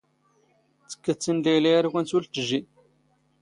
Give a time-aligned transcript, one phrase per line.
[0.91, 2.63] ⵜⴽⴽⴰ ⵜⵜ ⵉⵏⵏ ⵍⴰⵢⵍⴰ ⴰⵔ ⵓⴽⴰⵏ ⵙⵓⵍ ⵜⴻⵜⵜⵊⵊⵉ.